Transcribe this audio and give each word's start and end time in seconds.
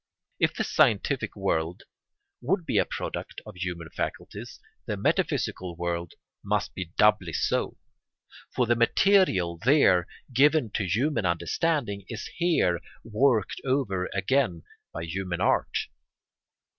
If 0.39 0.55
the 0.55 0.63
scientific 0.63 1.35
world 1.35 1.83
be 2.65 2.79
a 2.79 2.85
product 2.85 3.39
of 3.45 3.55
human 3.55 3.89
faculties, 3.91 4.59
the 4.87 4.97
metaphysical 4.97 5.75
world 5.75 6.13
must 6.43 6.73
be 6.73 6.85
doubly 6.97 7.33
so; 7.33 7.77
for 8.49 8.65
the 8.65 8.75
material 8.75 9.59
there 9.63 10.07
given 10.33 10.71
to 10.71 10.85
human 10.89 11.27
understanding 11.27 12.05
is 12.09 12.25
here 12.37 12.79
worked 13.03 13.61
over 13.63 14.09
again 14.11 14.63
by 14.91 15.03
human 15.03 15.39
art. 15.39 15.77